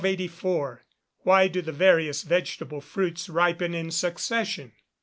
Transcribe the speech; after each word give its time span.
_Why 1.23 1.51
do 1.51 1.61
the 1.61 1.71
various 1.71 2.23
vegetable 2.23 2.81
fruits 2.81 3.29
ripen 3.29 3.75
in 3.75 3.91
succession? 3.91 4.71